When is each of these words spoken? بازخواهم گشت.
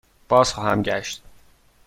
بازخواهم 0.29 0.83
گشت. 0.83 1.21